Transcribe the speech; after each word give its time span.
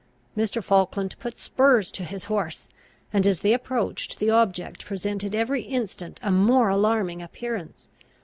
Mr. 0.35 0.63
Falkland 0.63 1.15
put 1.19 1.37
spurs 1.37 1.91
to 1.91 2.03
his 2.03 2.25
horse; 2.25 2.67
and, 3.13 3.27
as 3.27 3.41
they 3.41 3.53
approached, 3.53 4.17
the 4.17 4.31
object 4.31 4.83
presented 4.83 5.35
every 5.35 5.61
instant 5.61 6.19
a 6.23 6.31
more 6.31 6.69
alarming 6.69 7.21
appearance. 7.21 7.87